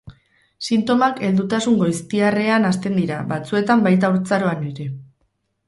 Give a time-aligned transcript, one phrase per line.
[0.69, 4.93] Sintomak heldutasun goiztiarrean hasten dira, batzuetan baita haurtzaroan ere.